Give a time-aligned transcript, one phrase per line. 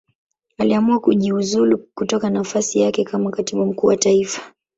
[0.57, 4.41] Aliamua kujiuzulu kutoka nafasi yake kama Katibu Mkuu wa Taifa.